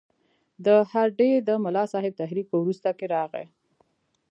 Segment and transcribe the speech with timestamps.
[0.65, 3.45] د هډې د ملاصاحب تحریک په وروسته کې راغی.